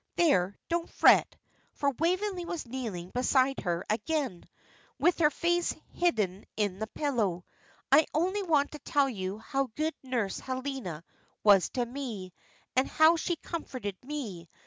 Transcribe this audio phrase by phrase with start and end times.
[0.15, 1.35] There, don't fret,"
[1.73, 4.49] for Waveney was kneeling beside her again,
[4.97, 7.45] with her face hidden in the pillow.
[7.91, 11.03] "I only want to tell you how good Nurse Helena
[11.43, 12.33] was to me,
[12.75, 14.49] and how she comforted me.